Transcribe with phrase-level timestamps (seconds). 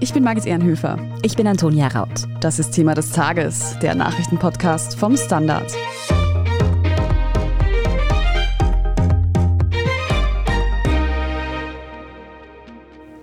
[0.00, 0.96] Ich bin Margit Ehrenhöfer.
[1.22, 2.28] Ich bin Antonia Raut.
[2.40, 5.74] Das ist Thema des Tages, der Nachrichtenpodcast vom Standard.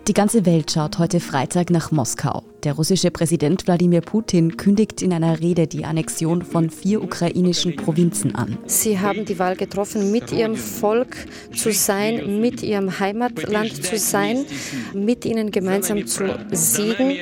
[0.08, 2.44] Die ganze Welt schaut heute Freitag nach Moskau.
[2.64, 8.36] Der russische Präsident Wladimir Putin kündigt in einer Rede die Annexion von vier ukrainischen Provinzen
[8.36, 8.60] an.
[8.68, 11.18] Sie haben die Wahl getroffen, mit ihrem Volk
[11.56, 14.46] zu sein, mit ihrem Heimatland zu sein,
[14.94, 17.18] mit ihnen gemeinsam zu siegen.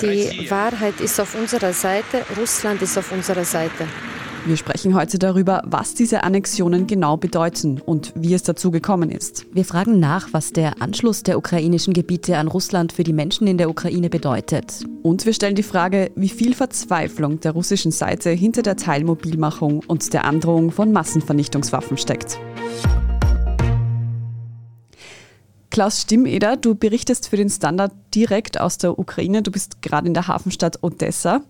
[0.00, 3.88] Die Wahrheit ist auf unserer Seite, Russland ist auf unserer Seite.
[4.46, 9.44] Wir sprechen heute darüber, was diese Annexionen genau bedeuten und wie es dazu gekommen ist.
[9.52, 13.58] Wir fragen nach, was der Anschluss der ukrainischen Gebiete an Russland für die Menschen in
[13.58, 14.84] der Ukraine bedeutet.
[15.02, 20.10] Und wir stellen die Frage, wie viel Verzweiflung der russischen Seite hinter der Teilmobilmachung und
[20.14, 22.38] der Androhung von Massenvernichtungswaffen steckt.
[25.70, 29.42] Klaus Stimmeder, du berichtest für den Standard direkt aus der Ukraine.
[29.42, 31.42] Du bist gerade in der Hafenstadt Odessa.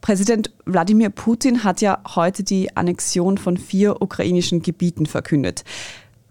[0.00, 5.64] Präsident Wladimir Putin hat ja heute die Annexion von vier ukrainischen Gebieten verkündet.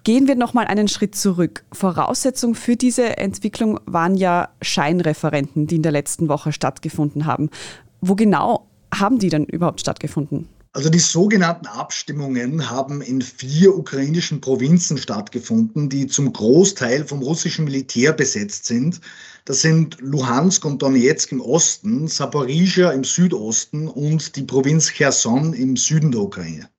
[0.03, 1.66] Gehen wir noch mal einen Schritt zurück.
[1.72, 7.50] Voraussetzung für diese Entwicklung waren ja Scheinreferenten, die in der letzten Woche stattgefunden haben.
[8.02, 10.48] Wo genau haben die denn überhaupt stattgefunden?
[10.72, 17.66] Also die sogenannten Abstimmungen haben in vier ukrainischen Provinzen stattgefunden, die zum Großteil vom russischen
[17.66, 19.02] Militär besetzt sind.
[19.45, 25.76] Das sind Luhansk und Donetsk im Osten, Saporizhia im Südosten und die Provinz Cherson im
[25.76, 26.70] Süden der Ukraine.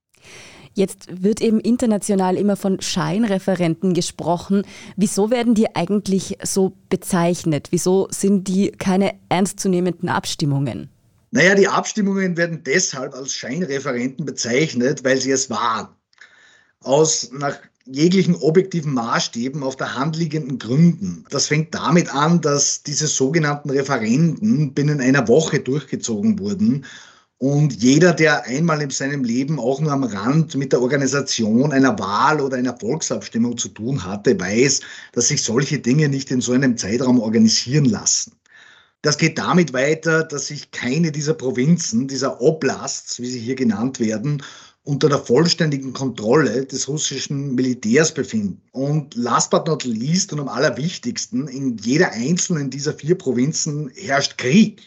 [0.75, 4.63] Jetzt wird eben international immer von Scheinreferenten gesprochen.
[4.97, 7.69] Wieso werden die eigentlich so bezeichnet?
[7.73, 10.91] Wieso sind die keine ernstzunehmenden Abstimmungen?
[11.33, 15.89] Naja, die Abstimmungen werden deshalb als Scheinreferenten bezeichnet, weil sie es waren.
[16.81, 17.57] Aus nach
[17.87, 21.25] jeglichen objektiven Maßstäben auf der Hand liegenden Gründen.
[21.31, 26.85] Das fängt damit an, dass diese sogenannten Referenden binnen einer Woche durchgezogen wurden.
[27.39, 31.99] Und jeder, der einmal in seinem Leben auch nur am Rand mit der Organisation einer
[31.99, 34.81] Wahl oder einer Volksabstimmung zu tun hatte, weiß,
[35.13, 38.33] dass sich solche Dinge nicht in so einem Zeitraum organisieren lassen.
[39.03, 43.99] Das geht damit weiter, dass sich keine dieser Provinzen, dieser Oblasts, wie sie hier genannt
[43.99, 44.43] werden,
[44.83, 48.61] unter der vollständigen Kontrolle des russischen Militärs befinden.
[48.73, 54.37] Und last but not least und am allerwichtigsten, in jeder einzelnen dieser vier Provinzen herrscht
[54.37, 54.83] Krieg.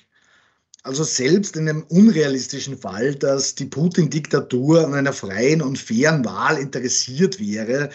[0.83, 6.57] Also selbst in einem unrealistischen Fall, dass die Putin-Diktatur an einer freien und fairen Wahl
[6.57, 7.89] interessiert wäre,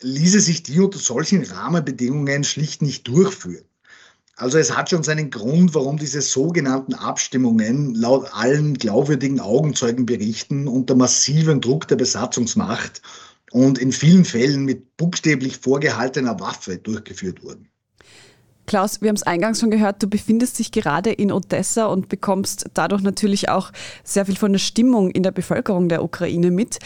[0.00, 3.64] ließe sich die unter solchen Rahmenbedingungen schlicht nicht durchführen.
[4.38, 10.94] Also es hat schon seinen Grund, warum diese sogenannten Abstimmungen laut allen glaubwürdigen Augenzeugenberichten unter
[10.94, 13.00] massivem Druck der Besatzungsmacht
[13.50, 17.70] und in vielen Fällen mit buchstäblich vorgehaltener Waffe durchgeführt wurden.
[18.66, 22.66] Klaus, wir haben es eingangs schon gehört, du befindest dich gerade in Odessa und bekommst
[22.74, 23.70] dadurch natürlich auch
[24.04, 26.78] sehr viel von der Stimmung in der Bevölkerung der Ukraine mit.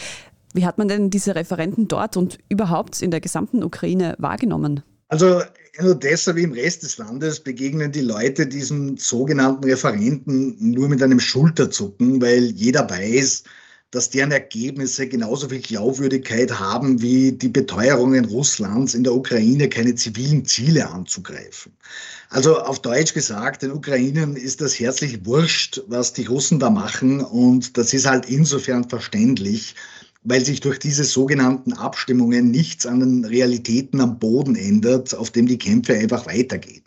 [0.53, 4.83] Wie hat man denn diese Referenten dort und überhaupt in der gesamten Ukraine wahrgenommen?
[5.09, 5.41] Also
[5.73, 11.01] in Odessa wie im Rest des Landes begegnen die Leute diesen sogenannten Referenten nur mit
[11.01, 13.43] einem Schulterzucken, weil jeder weiß,
[13.91, 19.95] dass deren Ergebnisse genauso viel Glaubwürdigkeit haben wie die Beteuerungen Russlands in der Ukraine, keine
[19.95, 21.73] zivilen Ziele anzugreifen.
[22.29, 27.19] Also auf Deutsch gesagt, den Ukrainern ist das herzlich wurscht, was die Russen da machen
[27.21, 29.75] und das ist halt insofern verständlich,
[30.23, 35.47] weil sich durch diese sogenannten Abstimmungen nichts an den Realitäten am Boden ändert, auf dem
[35.47, 36.83] die Kämpfe einfach weitergehen.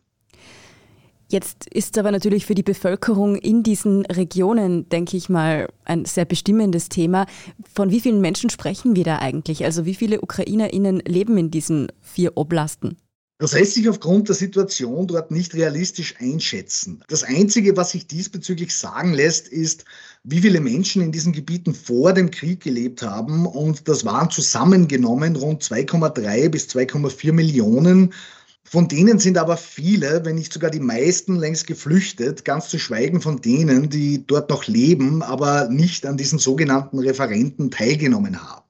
[1.31, 6.27] Jetzt ist aber natürlich für die Bevölkerung in diesen Regionen, denke ich mal, ein sehr
[6.27, 7.27] bestimmendes Thema.
[7.75, 9.65] Von wie vielen Menschen sprechen wir da eigentlich?
[9.65, 12.99] Also wie viele UkrainerInnen leben in diesen vier Oblasten?
[13.39, 17.03] Das lässt sich aufgrund der Situation dort nicht realistisch einschätzen.
[17.09, 19.85] Das Einzige, was sich diesbezüglich sagen lässt, ist,
[20.23, 23.45] wie viele Menschen in diesen Gebieten vor dem Krieg gelebt haben.
[23.47, 28.15] Und das waren zusammengenommen rund 2,3 bis 2,4 Millionen.
[28.63, 33.21] Von denen sind aber viele, wenn nicht sogar die meisten, längst geflüchtet, ganz zu schweigen
[33.21, 38.64] von denen, die dort noch leben, aber nicht an diesen sogenannten Referenten teilgenommen haben.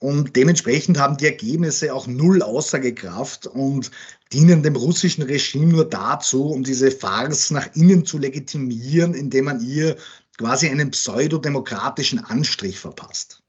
[0.00, 3.90] Und dementsprechend haben die Ergebnisse auch null Aussagekraft und
[4.32, 9.60] dienen dem russischen Regime nur dazu, um diese Farce nach innen zu legitimieren, indem man
[9.60, 9.96] ihr
[10.38, 13.42] quasi einen pseudodemokratischen Anstrich verpasst.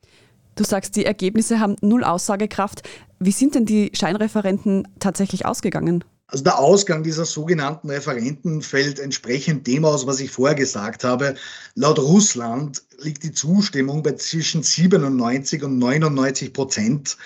[0.56, 2.84] Du sagst, die Ergebnisse haben null Aussagekraft.
[3.20, 6.04] Wie sind denn die Scheinreferenten tatsächlich ausgegangen?
[6.32, 11.36] Also der Ausgang dieser sogenannten Referenten fällt entsprechend dem aus, was ich vorher gesagt habe.
[11.76, 17.18] Laut Russland liegt die Zustimmung bei zwischen 97 und 99 Prozent.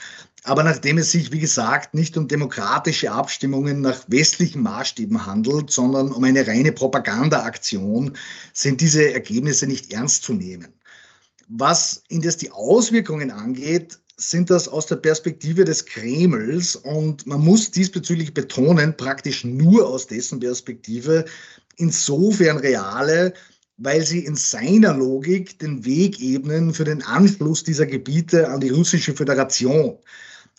[0.43, 6.11] Aber nachdem es sich, wie gesagt, nicht um demokratische Abstimmungen nach westlichen Maßstäben handelt, sondern
[6.11, 8.17] um eine reine Propagandaaktion,
[8.53, 10.73] sind diese Ergebnisse nicht ernst zu nehmen.
[11.47, 17.71] Was indes die Auswirkungen angeht, sind das aus der Perspektive des Kremls und man muss
[17.71, 21.25] diesbezüglich betonen, praktisch nur aus dessen Perspektive,
[21.77, 23.33] insofern reale,
[23.77, 28.69] weil sie in seiner Logik den Weg ebnen für den Anschluss dieser Gebiete an die
[28.69, 29.97] russische Föderation.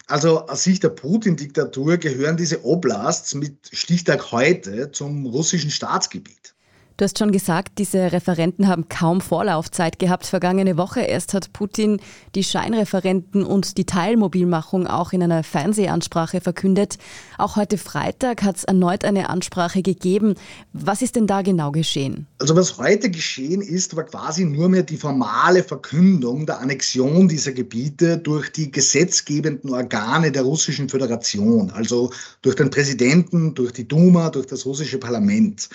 [0.07, 6.56] Also aus Sicht der Putin-Diktatur gehören diese Oblasts mit Stichtag heute zum russischen Staatsgebiet.
[6.99, 10.25] Du hast schon gesagt, diese Referenten haben kaum Vorlaufzeit gehabt.
[10.25, 12.01] Vergangene Woche erst hat Putin
[12.35, 16.97] die Scheinreferenten und die Teilmobilmachung auch in einer Fernsehansprache verkündet.
[17.37, 20.37] Auch heute Freitag hat es erneut eine Ansprache gegeben.
[20.73, 22.27] Was ist denn da genau geschehen?
[22.39, 27.53] Also was heute geschehen ist, war quasi nur mehr die formale Verkündung der Annexion dieser
[27.53, 32.11] Gebiete durch die gesetzgebenden Organe der Russischen Föderation, also
[32.41, 35.69] durch den Präsidenten, durch die Duma, durch das russische Parlament.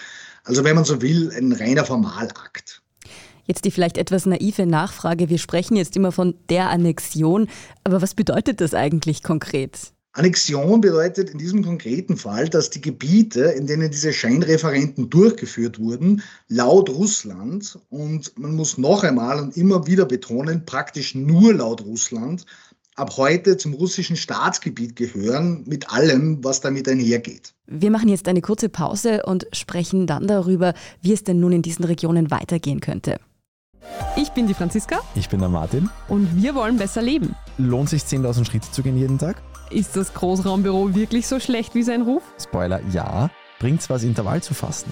[0.44, 2.82] Also wenn man so will, ein reiner Formalakt.
[3.46, 5.30] Jetzt die vielleicht etwas naive Nachfrage.
[5.30, 7.48] Wir sprechen jetzt immer von der Annexion,
[7.84, 9.92] aber was bedeutet das eigentlich konkret?
[10.14, 16.22] Annexion bedeutet in diesem konkreten Fall, dass die Gebiete, in denen diese Scheinreferenten durchgeführt wurden,
[16.50, 22.46] laut Russland, und man muss noch einmal und immer wieder betonen, praktisch nur laut Russland,
[22.96, 27.54] ab heute zum russischen Staatsgebiet gehören, mit allem, was damit einhergeht.
[27.68, 31.62] Wir machen jetzt eine kurze Pause und sprechen dann darüber, wie es denn nun in
[31.62, 33.20] diesen Regionen weitergehen könnte.
[34.16, 35.00] Ich bin die Franziska.
[35.16, 35.90] Ich bin der Martin.
[36.08, 37.36] Und wir wollen besser leben.
[37.58, 39.42] Lohnt sich 10.000 Schritte zu gehen jeden Tag?
[39.70, 42.24] Ist das Großraumbüro wirklich so schlecht wie sein Ruf?
[42.42, 43.30] Spoiler, ja.
[43.60, 44.92] Bringt's was, Intervall zu fassen?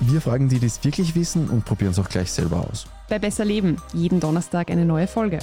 [0.00, 2.86] Wir fragen die, die es wirklich wissen und probieren es auch gleich selber aus.
[3.08, 5.38] Bei Besser Leben, jeden Donnerstag eine neue Folge.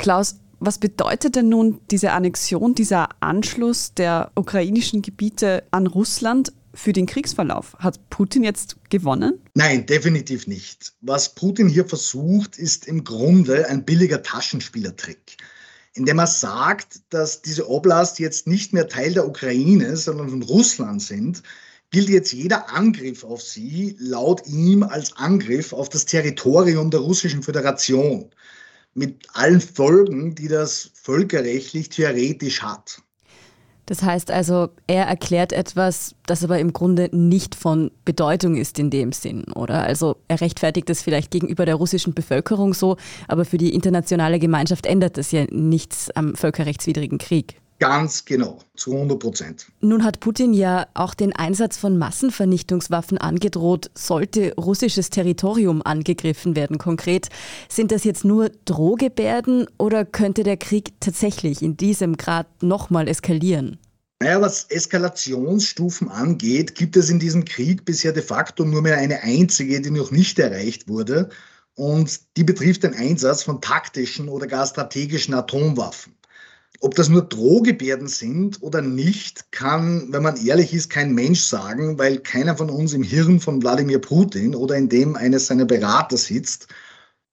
[0.00, 6.94] Klaus, was bedeutet denn nun diese Annexion, dieser Anschluss der ukrainischen Gebiete an Russland für
[6.94, 7.76] den Kriegsverlauf?
[7.78, 9.42] Hat Putin jetzt gewonnen?
[9.52, 10.94] Nein, definitiv nicht.
[11.02, 15.36] Was Putin hier versucht, ist im Grunde ein billiger Taschenspielertrick,
[15.92, 21.02] indem er sagt, dass diese Oblast jetzt nicht mehr Teil der Ukraine, sondern von Russland
[21.02, 21.42] sind,
[21.90, 27.42] gilt jetzt jeder Angriff auf sie laut ihm als Angriff auf das Territorium der Russischen
[27.42, 28.30] Föderation
[28.94, 33.02] mit allen Folgen, die das völkerrechtlich theoretisch hat.
[33.90, 38.88] Das heißt also, er erklärt etwas, das aber im Grunde nicht von Bedeutung ist in
[38.88, 39.82] dem Sinn, oder?
[39.82, 42.96] Also er rechtfertigt das vielleicht gegenüber der russischen Bevölkerung so,
[43.26, 47.59] aber für die internationale Gemeinschaft ändert das ja nichts am völkerrechtswidrigen Krieg.
[47.80, 49.66] Ganz genau, zu 100 Prozent.
[49.80, 56.76] Nun hat Putin ja auch den Einsatz von Massenvernichtungswaffen angedroht, sollte russisches Territorium angegriffen werden.
[56.76, 57.30] Konkret,
[57.70, 63.78] sind das jetzt nur Drohgebärden oder könnte der Krieg tatsächlich in diesem Grad nochmal eskalieren?
[64.22, 69.22] Naja, was Eskalationsstufen angeht, gibt es in diesem Krieg bisher de facto nur mehr eine
[69.22, 71.30] einzige, die noch nicht erreicht wurde.
[71.76, 76.19] Und die betrifft den Einsatz von taktischen oder gar strategischen Atomwaffen.
[76.82, 81.98] Ob das nur Drohgebärden sind oder nicht, kann, wenn man ehrlich ist, kein Mensch sagen,
[81.98, 86.16] weil keiner von uns im Hirn von Wladimir Putin oder in dem eines seiner Berater
[86.16, 86.68] sitzt.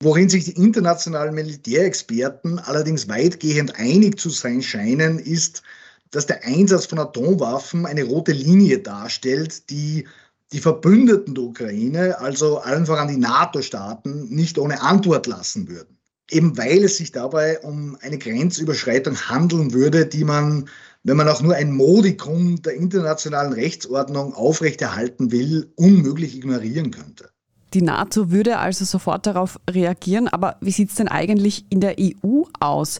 [0.03, 5.63] Worin sich die internationalen Militärexperten allerdings weitgehend einig zu sein scheinen, ist,
[6.11, 10.07] dass der Einsatz von Atomwaffen eine rote Linie darstellt, die
[10.51, 15.97] die Verbündeten der Ukraine, also allen voran die NATO-Staaten, nicht ohne Antwort lassen würden
[16.31, 20.69] eben weil es sich dabei um eine Grenzüberschreitung handeln würde, die man,
[21.03, 27.29] wenn man auch nur ein Modikum der internationalen Rechtsordnung aufrechterhalten will, unmöglich ignorieren könnte.
[27.73, 31.95] Die NATO würde also sofort darauf reagieren, aber wie sieht es denn eigentlich in der
[31.99, 32.99] EU aus?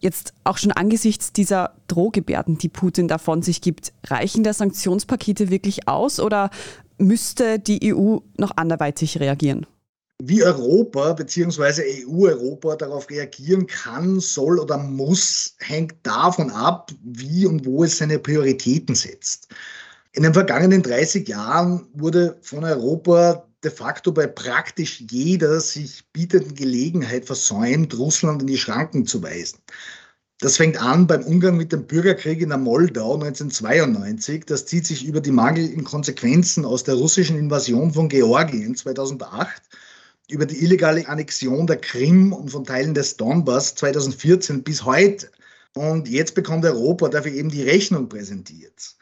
[0.00, 5.50] Jetzt auch schon angesichts dieser Drohgebärden, die Putin da von sich gibt, reichen da Sanktionspakete
[5.50, 6.50] wirklich aus oder
[6.98, 9.66] müsste die EU noch anderweitig reagieren?
[10.20, 12.04] Wie Europa bzw.
[12.04, 18.18] EU-Europa darauf reagieren kann, soll oder muss, hängt davon ab, wie und wo es seine
[18.18, 19.48] Prioritäten setzt.
[20.12, 26.56] In den vergangenen 30 Jahren wurde von Europa de facto bei praktisch jeder sich bietenden
[26.56, 29.60] Gelegenheit versäumt, Russland in die Schranken zu weisen.
[30.40, 34.46] Das fängt an beim Umgang mit dem Bürgerkrieg in der Moldau 1992.
[34.46, 39.62] Das zieht sich über die mangelnden Konsequenzen aus der russischen Invasion von Georgien 2008
[40.30, 45.30] über die illegale Annexion der Krim und von Teilen des Donbass 2014 bis heute.
[45.74, 48.94] Und jetzt bekommt Europa dafür eben die Rechnung präsentiert.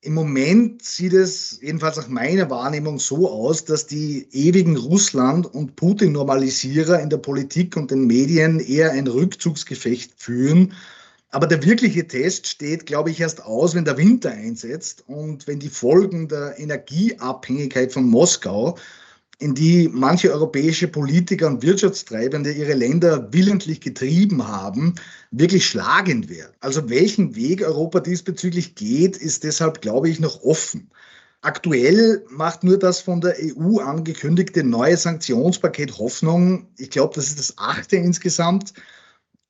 [0.00, 5.76] Im Moment sieht es jedenfalls nach meiner Wahrnehmung so aus, dass die ewigen Russland- und
[5.76, 10.74] Putin-Normalisierer in der Politik und den Medien eher ein Rückzugsgefecht führen.
[11.30, 15.58] Aber der wirkliche Test steht, glaube ich, erst aus, wenn der Winter einsetzt und wenn
[15.58, 18.76] die Folgen der Energieabhängigkeit von Moskau
[19.38, 24.94] in die manche europäische Politiker und Wirtschaftstreibende ihre Länder willentlich getrieben haben,
[25.30, 26.52] wirklich schlagend werden.
[26.60, 30.90] Also welchen Weg Europa diesbezüglich geht, ist deshalb, glaube ich, noch offen.
[31.42, 36.68] Aktuell macht nur das von der EU angekündigte neue Sanktionspaket Hoffnung.
[36.78, 38.72] Ich glaube, das ist das achte insgesamt,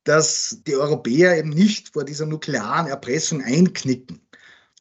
[0.03, 4.19] dass die Europäer eben nicht vor dieser nuklearen Erpressung einknicken.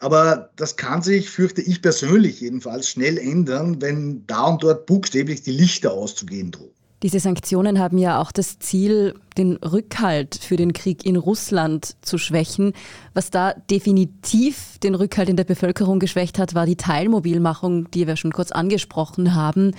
[0.00, 5.42] Aber das kann sich, fürchte ich persönlich jedenfalls, schnell ändern, wenn da und dort buchstäblich
[5.42, 6.70] die Lichter auszugehen drohen.
[7.04, 12.16] Diese Sanktionen haben ja auch das Ziel, den Rückhalt für den Krieg in Russland zu
[12.16, 12.72] schwächen.
[13.12, 18.16] Was da definitiv den Rückhalt in der Bevölkerung geschwächt hat, war die Teilmobilmachung, die wir
[18.16, 19.72] schon kurz angesprochen haben.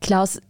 [0.00, 0.40] Klaus,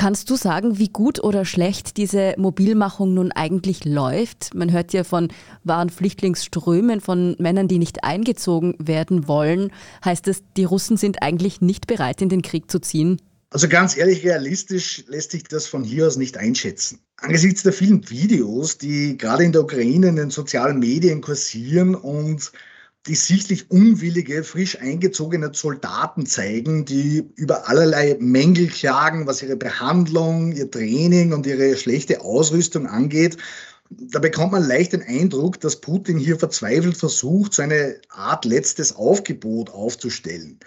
[0.00, 4.54] Kannst du sagen, wie gut oder schlecht diese Mobilmachung nun eigentlich läuft?
[4.54, 5.28] Man hört ja von
[5.62, 9.70] wahren Flüchtlingsströmen, von Männern, die nicht eingezogen werden wollen.
[10.02, 13.20] Heißt das, die Russen sind eigentlich nicht bereit, in den Krieg zu ziehen?
[13.50, 17.00] Also ganz ehrlich, realistisch lässt sich das von hier aus nicht einschätzen.
[17.18, 22.52] Angesichts der vielen Videos, die gerade in der Ukraine in den sozialen Medien kursieren und
[23.06, 30.52] die sichtlich unwillige, frisch eingezogene Soldaten zeigen, die über allerlei Mängel klagen, was ihre Behandlung,
[30.52, 33.38] ihr Training und ihre schlechte Ausrüstung angeht.
[33.88, 38.94] Da bekommt man leicht den Eindruck, dass Putin hier verzweifelt versucht, so eine Art letztes
[38.94, 40.60] Aufgebot aufzustellen.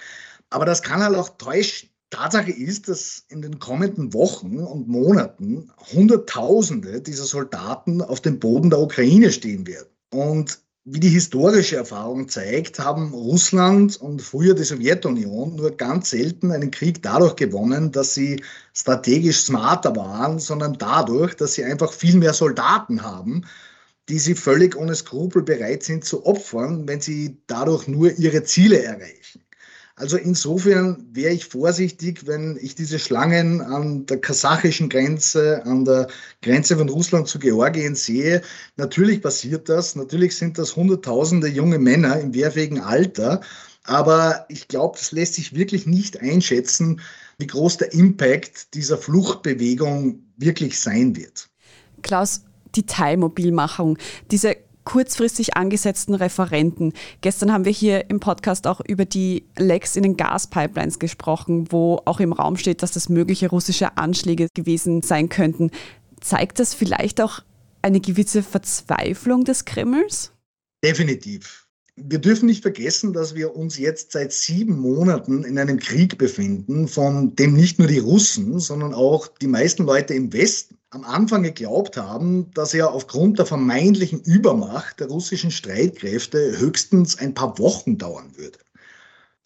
[0.49, 1.89] Aber das kann halt auch täuschen.
[2.09, 8.69] Tatsache ist, dass in den kommenden Wochen und Monaten Hunderttausende dieser Soldaten auf dem Boden
[8.69, 9.89] der Ukraine stehen werden.
[10.11, 16.51] Und wie die historische Erfahrung zeigt, haben Russland und früher die Sowjetunion nur ganz selten
[16.51, 22.17] einen Krieg dadurch gewonnen, dass sie strategisch smarter waren, sondern dadurch, dass sie einfach viel
[22.17, 23.45] mehr Soldaten haben,
[24.09, 28.83] die sie völlig ohne Skrupel bereit sind zu opfern, wenn sie dadurch nur ihre Ziele
[28.83, 29.41] erreichen.
[29.95, 36.07] Also insofern wäre ich vorsichtig, wenn ich diese Schlangen an der kasachischen Grenze, an der
[36.41, 38.41] Grenze von Russland zu Georgien sehe.
[38.75, 39.95] Natürlich passiert das.
[39.95, 43.41] Natürlich sind das Hunderttausende junge Männer im wehrfähigen Alter.
[43.83, 47.01] Aber ich glaube, das lässt sich wirklich nicht einschätzen,
[47.37, 51.49] wie groß der Impact dieser Fluchtbewegung wirklich sein wird.
[52.01, 52.41] Klaus,
[52.73, 53.99] die Teilmobilmachung,
[54.31, 56.93] diese kurzfristig angesetzten Referenten.
[57.21, 62.01] Gestern haben wir hier im Podcast auch über die Lecks in den Gaspipelines gesprochen, wo
[62.05, 65.71] auch im Raum steht, dass das mögliche russische Anschläge gewesen sein könnten.
[66.21, 67.41] Zeigt das vielleicht auch
[67.81, 70.31] eine gewisse Verzweiflung des Kremls?
[70.83, 71.67] Definitiv.
[71.95, 76.87] Wir dürfen nicht vergessen, dass wir uns jetzt seit sieben Monaten in einem Krieg befinden,
[76.87, 81.41] von dem nicht nur die Russen, sondern auch die meisten Leute im Westen am Anfang
[81.41, 87.97] geglaubt haben, dass er aufgrund der vermeintlichen Übermacht der russischen Streitkräfte höchstens ein paar Wochen
[87.97, 88.59] dauern würde.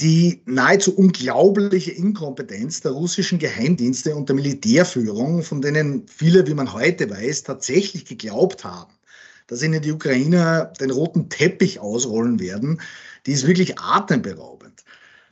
[0.02, 6.74] Die nahezu unglaubliche Inkompetenz der russischen Geheimdienste und der Militärführung, von denen viele, wie man
[6.74, 8.94] heute weiß, tatsächlich geglaubt haben,
[9.48, 12.82] dass ihnen die Ukrainer den roten Teppich ausrollen werden,
[13.26, 14.84] die ist wirklich atemberaubend.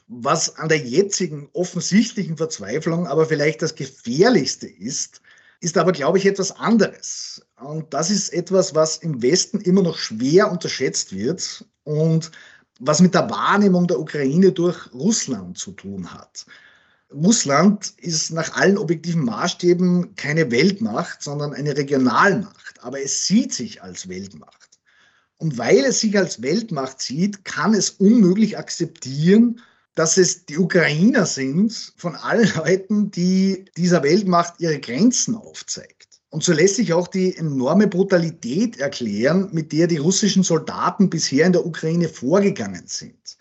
[0.08, 5.22] Was an der jetzigen offensichtlichen Verzweiflung aber vielleicht das Gefährlichste ist,
[5.66, 7.42] ist aber, glaube ich, etwas anderes.
[7.60, 12.30] Und das ist etwas, was im Westen immer noch schwer unterschätzt wird und
[12.80, 16.46] was mit der Wahrnehmung der Ukraine durch Russland zu tun hat.
[17.12, 23.82] Russland ist nach allen objektiven Maßstäben keine Weltmacht, sondern eine Regionalmacht, aber es sieht sich
[23.82, 24.80] als Weltmacht.
[25.38, 29.62] Und weil es sich als Weltmacht sieht, kann es unmöglich akzeptieren,
[29.96, 36.16] dass es die Ukrainer sind von allen Leuten, die dieser Weltmacht ihre Grenzen aufzeigt.
[36.30, 41.46] Und so lässt sich auch die enorme Brutalität erklären, mit der die russischen Soldaten bisher
[41.46, 43.38] in der Ukraine vorgegangen sind.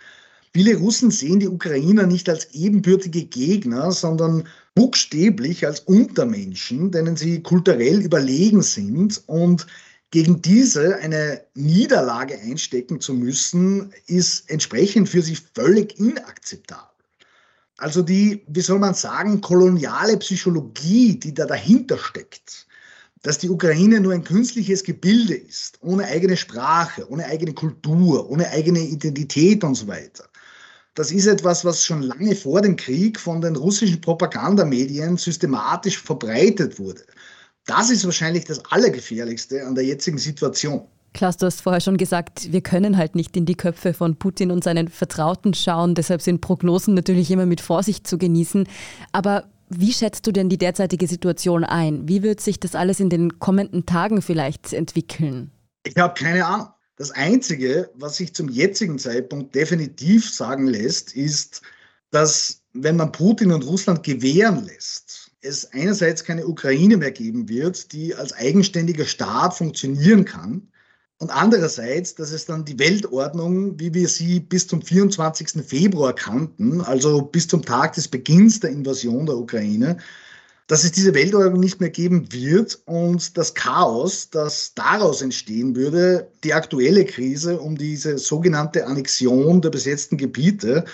[0.52, 4.46] Viele Russen sehen die Ukrainer nicht als ebenbürtige Gegner, sondern
[4.76, 9.66] buchstäblich als Untermenschen, denen sie kulturell überlegen sind und
[10.14, 16.94] gegen diese eine Niederlage einstecken zu müssen, ist entsprechend für sie völlig inakzeptabel.
[17.78, 22.68] Also die, wie soll man sagen, koloniale Psychologie, die da dahinter steckt,
[23.22, 28.48] dass die Ukraine nur ein künstliches Gebilde ist, ohne eigene Sprache, ohne eigene Kultur, ohne
[28.50, 30.28] eigene Identität und so weiter.
[30.94, 36.78] Das ist etwas, was schon lange vor dem Krieg von den russischen Propagandamedien systematisch verbreitet
[36.78, 37.02] wurde.
[37.66, 40.86] Das ist wahrscheinlich das Allergefährlichste an der jetzigen Situation.
[41.14, 44.50] Klaus, du hast vorher schon gesagt, wir können halt nicht in die Köpfe von Putin
[44.50, 45.94] und seinen Vertrauten schauen.
[45.94, 48.66] Deshalb sind Prognosen natürlich immer mit Vorsicht zu genießen.
[49.12, 52.08] Aber wie schätzt du denn die derzeitige Situation ein?
[52.08, 55.52] Wie wird sich das alles in den kommenden Tagen vielleicht entwickeln?
[55.84, 56.68] Ich habe keine Ahnung.
[56.96, 61.62] Das Einzige, was sich zum jetzigen Zeitpunkt definitiv sagen lässt, ist,
[62.10, 67.92] dass wenn man Putin und Russland gewähren lässt, es einerseits keine Ukraine mehr geben wird,
[67.92, 70.68] die als eigenständiger Staat funktionieren kann,
[71.18, 75.64] und andererseits, dass es dann die Weltordnung, wie wir sie bis zum 24.
[75.64, 79.98] Februar kannten, also bis zum Tag des Beginns der Invasion der Ukraine,
[80.66, 86.30] dass es diese Weltordnung nicht mehr geben wird und das Chaos, das daraus entstehen würde,
[86.42, 90.84] die aktuelle Krise um diese sogenannte Annexion der besetzten Gebiete,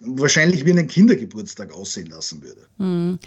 [0.00, 2.62] wahrscheinlich wie einen Kindergeburtstag aussehen lassen würde.
[2.78, 3.18] Hm.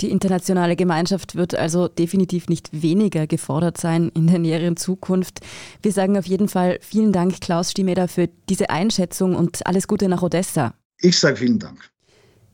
[0.00, 5.40] Die internationale Gemeinschaft wird also definitiv nicht weniger gefordert sein in der näheren Zukunft.
[5.82, 10.08] Wir sagen auf jeden Fall vielen Dank, Klaus Stiemeder, für diese Einschätzung und alles Gute
[10.08, 10.74] nach Odessa.
[11.00, 11.90] Ich sage vielen Dank.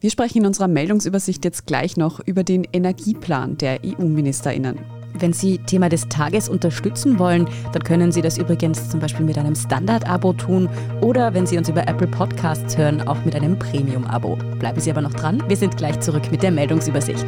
[0.00, 5.03] Wir sprechen in unserer Meldungsübersicht jetzt gleich noch über den Energieplan der EU-Ministerinnen.
[5.16, 9.38] Wenn Sie Thema des Tages unterstützen wollen, dann können Sie das übrigens zum Beispiel mit
[9.38, 10.68] einem Standard-Abo tun
[11.00, 14.37] oder wenn Sie uns über Apple Podcasts hören, auch mit einem Premium-Abo.
[14.59, 17.26] Bleiben Sie aber noch dran, wir sind gleich zurück mit der Meldungsübersicht.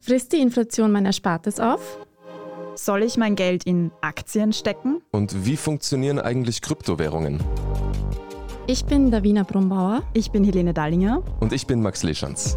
[0.00, 1.98] Frisst die Inflation mein Erspartes auf?
[2.74, 5.02] Soll ich mein Geld in Aktien stecken?
[5.10, 7.38] Und wie funktionieren eigentlich Kryptowährungen?
[8.66, 10.02] Ich bin Davina Brumbauer.
[10.14, 11.22] Ich bin Helene Dallinger.
[11.40, 12.56] Und ich bin Max Leschanz.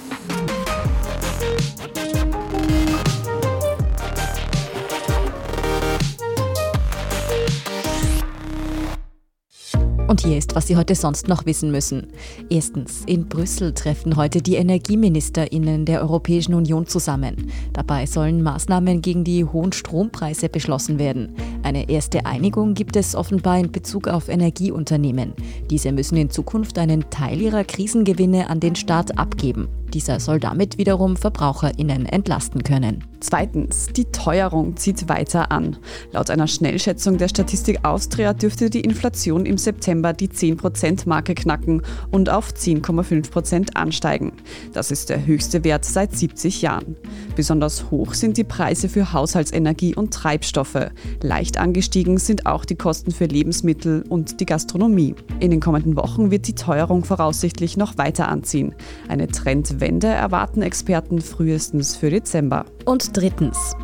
[10.11, 12.07] Und hier ist, was Sie heute sonst noch wissen müssen.
[12.49, 17.49] Erstens, in Brüssel treffen heute die Energieministerinnen der Europäischen Union zusammen.
[17.71, 21.33] Dabei sollen Maßnahmen gegen die hohen Strompreise beschlossen werden.
[21.63, 25.31] Eine erste Einigung gibt es offenbar in Bezug auf Energieunternehmen.
[25.69, 29.69] Diese müssen in Zukunft einen Teil ihrer Krisengewinne an den Staat abgeben.
[29.93, 33.03] Dieser soll damit wiederum VerbraucherInnen entlasten können.
[33.19, 35.77] Zweitens, die Teuerung zieht weiter an.
[36.11, 42.31] Laut einer Schnellschätzung der Statistik Austria dürfte die Inflation im September die 10%-Marke knacken und
[42.31, 44.33] auf 10,5% ansteigen.
[44.73, 46.95] Das ist der höchste Wert seit 70 Jahren.
[47.35, 50.89] Besonders hoch sind die Preise für Haushaltsenergie und Treibstoffe.
[51.21, 55.13] Leicht angestiegen sind auch die Kosten für Lebensmittel und die Gastronomie.
[55.39, 58.73] In den kommenden Wochen wird die Teuerung voraussichtlich noch weiter anziehen.
[59.07, 62.65] Eine Trend Wende erwarten Experten frühestens für Dezember.
[62.85, 63.75] Und drittens.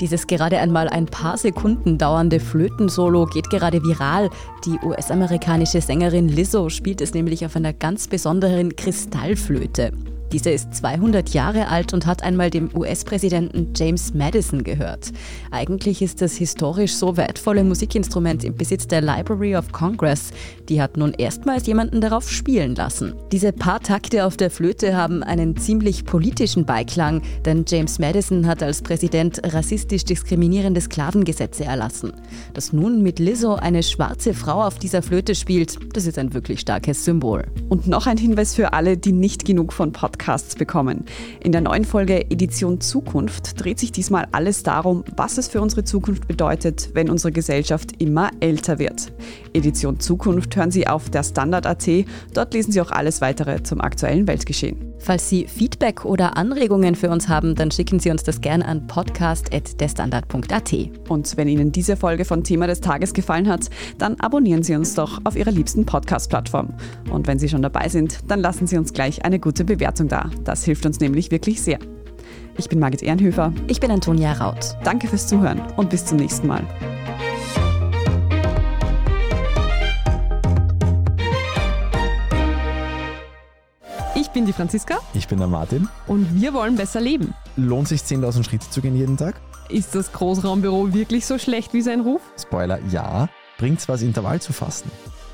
[0.00, 4.30] Dieses gerade einmal ein paar Sekunden dauernde Flötensolo geht gerade viral.
[4.64, 9.92] Die US-amerikanische Sängerin Lizzo spielt es nämlich auf einer ganz besonderen Kristallflöte.
[10.30, 15.10] Diese ist 200 Jahre alt und hat einmal dem US-Präsidenten James Madison gehört.
[15.50, 20.30] Eigentlich ist das historisch so wertvolle Musikinstrument im Besitz der Library of Congress.
[20.68, 23.14] Die hat nun erstmals jemanden darauf spielen lassen.
[23.32, 28.62] Diese paar Takte auf der Flöte haben einen ziemlich politischen Beiklang, denn James Madison hat
[28.62, 32.12] als Präsident rassistisch diskriminierende Sklavengesetze erlassen.
[32.52, 36.60] Dass nun mit Lizzo eine schwarze Frau auf dieser Flöte spielt, das ist ein wirklich
[36.60, 37.46] starkes Symbol.
[37.70, 41.04] Und noch ein Hinweis für alle, die nicht genug von Podcasts Podcasts bekommen.
[41.40, 45.84] In der neuen Folge Edition Zukunft dreht sich diesmal alles darum, was es für unsere
[45.84, 49.12] Zukunft bedeutet, wenn unsere Gesellschaft immer älter wird.
[49.54, 51.88] Edition Zukunft hören Sie auf der Standard.at.
[52.34, 54.88] Dort lesen Sie auch alles weitere zum aktuellen Weltgeschehen.
[54.98, 58.86] Falls Sie Feedback oder Anregungen für uns haben, dann schicken Sie uns das gerne an
[58.88, 60.74] podcast.derstandard.at.
[61.08, 64.94] Und wenn Ihnen diese Folge von Thema des Tages gefallen hat, dann abonnieren Sie uns
[64.94, 66.74] doch auf Ihrer liebsten Podcast-Plattform.
[67.10, 70.30] Und wenn Sie schon dabei sind, dann lassen Sie uns gleich eine gute Bewertung da.
[70.44, 71.78] Das hilft uns nämlich wirklich sehr.
[72.56, 73.52] Ich bin Margit Ehrenhöfer.
[73.68, 74.76] Ich bin Antonia Raut.
[74.82, 76.64] Danke fürs Zuhören und bis zum nächsten Mal.
[84.14, 84.98] Ich bin die Franziska.
[85.14, 85.88] Ich bin der Martin.
[86.06, 87.34] Und wir wollen besser leben.
[87.56, 89.40] Lohnt sich 10.000 Schritte zu gehen jeden Tag?
[89.68, 92.22] Ist das Großraumbüro wirklich so schlecht wie sein Ruf?
[92.40, 93.28] Spoiler, ja.
[93.58, 94.90] Bringt's was, Intervall zu fassen?